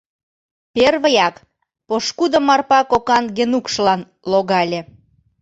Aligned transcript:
Первыяк 0.73 1.35
пошкудо 1.87 2.37
Марпа 2.47 2.79
кокан 2.91 3.25
Генукшылан 3.37 4.01
логале. 4.31 4.81